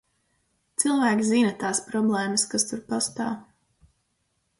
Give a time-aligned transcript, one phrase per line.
[0.83, 3.37] Cilvēki zina tās problēmas, kas tur pastāv.